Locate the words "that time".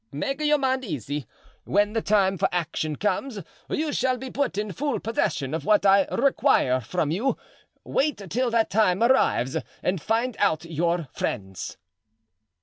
8.49-9.03